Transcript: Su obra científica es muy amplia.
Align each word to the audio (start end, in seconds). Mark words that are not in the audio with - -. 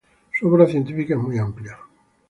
Su 0.33 0.47
obra 0.47 0.65
científica 0.65 1.13
es 1.13 1.19
muy 1.19 1.37
amplia. 1.37 1.77